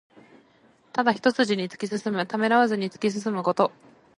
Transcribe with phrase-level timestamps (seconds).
[0.93, 2.25] ただ一すじに突き進む。
[2.25, 3.71] ためらわずに突き進むこと。